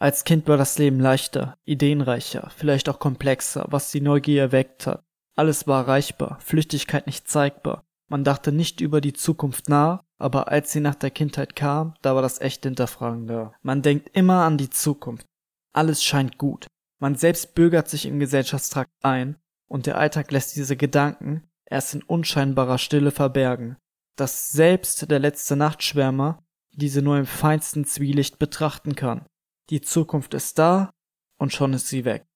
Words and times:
Als 0.00 0.24
Kind 0.24 0.48
war 0.48 0.56
das 0.56 0.78
Leben 0.78 0.98
leichter, 0.98 1.58
ideenreicher, 1.66 2.50
vielleicht 2.56 2.88
auch 2.88 2.98
komplexer, 2.98 3.66
was 3.68 3.90
die 3.90 4.00
Neugier 4.00 4.40
erweckt 4.40 4.86
hat. 4.86 5.04
Alles 5.36 5.66
war 5.66 5.82
erreichbar, 5.82 6.38
Flüchtigkeit 6.40 7.06
nicht 7.06 7.28
zeigbar. 7.28 7.84
Man 8.08 8.24
dachte 8.24 8.50
nicht 8.50 8.80
über 8.80 9.02
die 9.02 9.12
Zukunft 9.12 9.68
nach, 9.68 10.02
aber 10.18 10.48
als 10.48 10.72
sie 10.72 10.80
nach 10.80 10.94
der 10.94 11.10
Kindheit 11.10 11.54
kam, 11.54 11.94
da 12.00 12.14
war 12.14 12.22
das 12.22 12.40
echte 12.40 12.68
Hinterfragen 12.68 13.26
da. 13.26 13.52
Man 13.62 13.82
denkt 13.82 14.08
immer 14.16 14.44
an 14.44 14.56
die 14.56 14.70
Zukunft. 14.70 15.26
Alles 15.74 16.02
scheint 16.02 16.38
gut. 16.38 16.66
Man 16.98 17.14
selbst 17.14 17.54
bürgert 17.54 17.88
sich 17.88 18.06
im 18.06 18.18
Gesellschaftstrakt 18.18 18.90
ein, 19.02 19.36
und 19.68 19.86
der 19.86 19.98
Alltag 19.98 20.32
lässt 20.32 20.56
diese 20.56 20.76
Gedanken 20.76 21.44
erst 21.66 21.94
in 21.94 22.02
unscheinbarer 22.02 22.78
Stille 22.78 23.10
verbergen, 23.10 23.76
dass 24.16 24.50
selbst 24.50 25.10
der 25.10 25.18
letzte 25.18 25.56
Nachtschwärmer 25.56 26.42
diese 26.72 27.02
nur 27.02 27.18
im 27.18 27.26
feinsten 27.26 27.84
Zwielicht 27.84 28.38
betrachten 28.38 28.96
kann. 28.96 29.26
Die 29.70 29.80
Zukunft 29.80 30.34
ist 30.34 30.58
da 30.58 30.92
und 31.38 31.52
schon 31.52 31.72
ist 31.72 31.86
sie 31.86 32.04
weg. 32.04 32.26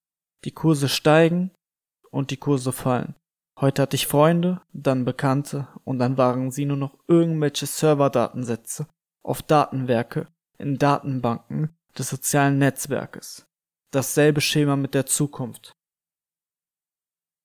Die 0.44 0.52
Kurse 0.52 0.88
steigen 0.88 1.50
und 2.10 2.30
die 2.30 2.36
Kurse 2.36 2.70
fallen. 2.70 3.16
Heute 3.60 3.82
hatte 3.82 3.96
ich 3.96 4.06
Freunde, 4.06 4.62
dann 4.72 5.04
Bekannte 5.04 5.68
und 5.84 5.98
dann 5.98 6.16
waren 6.16 6.52
sie 6.52 6.64
nur 6.64 6.76
noch 6.76 6.96
irgendwelche 7.08 7.66
Serverdatensätze 7.66 8.86
auf 9.24 9.42
Datenwerke 9.42 10.28
in 10.58 10.78
Datenbanken 10.78 11.76
des 11.98 12.08
sozialen 12.10 12.58
Netzwerkes. 12.58 13.48
Dasselbe 13.90 14.40
Schema 14.40 14.76
mit 14.76 14.94
der 14.94 15.06
Zukunft. 15.06 15.72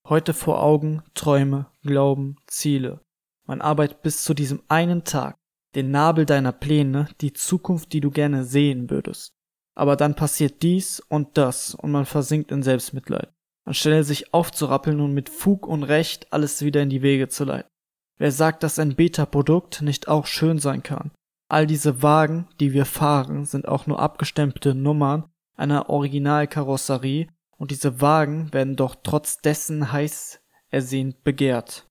Heute 0.08 0.34
vor 0.34 0.62
Augen 0.62 1.04
Träume, 1.16 1.72
Glauben, 1.82 2.36
Ziele. 2.46 3.04
Man 3.48 3.62
arbeitet 3.62 4.04
bis 4.04 4.24
zu 4.24 4.36
diesem 4.36 4.62
einen 4.68 5.04
Tag, 5.04 5.40
den 5.74 5.90
Nabel 5.90 6.26
deiner 6.26 6.52
Pläne, 6.52 7.10
die 7.22 7.34
Zukunft, 7.34 7.94
die 7.94 8.02
du 8.02 8.12
gerne 8.12 8.44
sehen 8.44 8.90
würdest. 8.90 9.39
Aber 9.76 9.96
dann 9.96 10.16
passiert 10.16 10.62
dies 10.62 11.00
und 11.00 11.38
das 11.38 11.74
und 11.76 11.92
man 11.92 12.06
versinkt 12.06 12.52
in 12.52 12.64
Selbstmitleid, 12.64 13.32
anstelle 13.66 14.04
sich 14.04 14.34
aufzurappeln 14.34 15.00
und 15.00 15.14
mit 15.14 15.30
Fug 15.30 15.68
und 15.68 15.84
Recht 15.84 16.32
alles 16.34 16.62
wieder 16.64 16.82
in 16.82 16.90
die 16.90 17.02
Wege 17.02 17.30
zu 17.30 17.46
leiten. 17.46 17.70
Wer 18.18 18.32
sagt, 18.32 18.64
dass 18.64 18.80
ein 18.80 18.96
Beta-Produkt 18.96 19.82
nicht 19.82 20.08
auch 20.08 20.26
schön 20.26 20.60
sein 20.60 20.84
kann? 20.84 21.12
All 21.50 21.66
diese 21.66 22.04
Wagen, 22.04 22.48
die 22.60 22.74
wir 22.74 22.86
fahren, 22.86 23.46
sind 23.46 23.68
auch 23.68 23.88
nur 23.88 24.00
abgestempelte 24.00 24.76
Nummern 24.76 25.26
einer 25.56 25.90
Originalkarosserie 25.90 27.28
und 27.58 27.72
diese 27.72 28.02
Wagen 28.02 28.54
werden 28.54 28.76
doch 28.76 28.96
trotz 29.04 29.40
dessen 29.40 29.92
heiß 29.92 30.42
ersehnt 30.70 31.24
begehrt. 31.24 31.88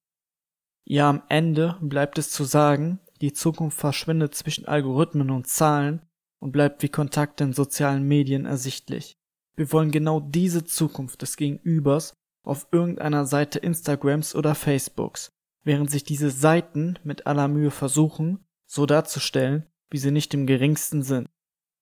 Ja, 0.84 1.10
am 1.10 1.22
Ende 1.28 1.76
bleibt 1.80 2.18
es 2.18 2.30
zu 2.30 2.44
sagen, 2.44 3.00
die 3.20 3.32
Zukunft 3.32 3.78
verschwindet 3.78 4.34
zwischen 4.34 4.66
Algorithmen 4.66 5.30
und 5.30 5.46
Zahlen 5.46 6.02
und 6.40 6.52
bleibt 6.52 6.82
wie 6.82 6.88
Kontakte 6.88 7.44
in 7.44 7.52
sozialen 7.52 8.04
Medien 8.04 8.46
ersichtlich. 8.46 9.16
Wir 9.56 9.72
wollen 9.72 9.90
genau 9.90 10.20
diese 10.20 10.64
Zukunft 10.64 11.22
des 11.22 11.36
Gegenübers 11.36 12.14
auf 12.44 12.68
irgendeiner 12.70 13.26
Seite 13.26 13.58
Instagrams 13.58 14.34
oder 14.34 14.54
Facebooks, 14.54 15.30
während 15.64 15.90
sich 15.90 16.04
diese 16.04 16.30
Seiten 16.30 16.98
mit 17.02 17.26
aller 17.26 17.48
Mühe 17.48 17.70
versuchen, 17.70 18.44
so 18.66 18.86
darzustellen, 18.86 19.66
wie 19.90 19.98
sie 19.98 20.10
nicht 20.10 20.32
im 20.34 20.46
geringsten 20.46 21.02
sind. 21.02 21.28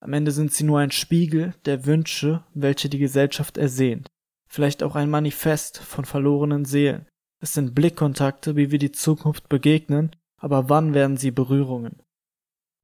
Am 0.00 0.12
Ende 0.12 0.30
sind 0.30 0.52
sie 0.52 0.64
nur 0.64 0.78
ein 0.78 0.90
Spiegel 0.90 1.54
der 1.64 1.86
Wünsche, 1.86 2.44
welche 2.54 2.88
die 2.88 2.98
Gesellschaft 2.98 3.58
ersehnt. 3.58 4.08
Vielleicht 4.48 4.82
auch 4.82 4.94
ein 4.94 5.10
Manifest 5.10 5.78
von 5.78 6.04
verlorenen 6.04 6.64
Seelen. 6.64 7.06
Es 7.40 7.52
sind 7.52 7.74
Blickkontakte, 7.74 8.56
wie 8.56 8.70
wir 8.70 8.78
die 8.78 8.92
Zukunft 8.92 9.48
begegnen, 9.48 10.14
aber 10.38 10.68
wann 10.68 10.94
werden 10.94 11.16
sie 11.16 11.30
Berührungen? 11.30 12.00